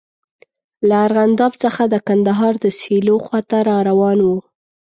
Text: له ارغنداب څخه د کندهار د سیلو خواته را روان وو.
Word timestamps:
له 0.87 0.95
ارغنداب 1.05 1.51
څخه 1.63 1.83
د 1.87 1.95
کندهار 2.07 2.53
د 2.63 2.65
سیلو 2.79 3.15
خواته 3.25 3.57
را 3.67 3.77
روان 3.89 4.19
وو. 4.27 4.37